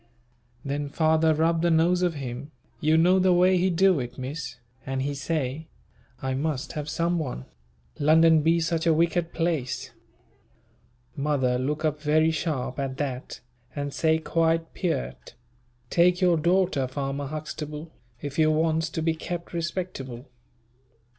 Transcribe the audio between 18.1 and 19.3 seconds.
if you wants to be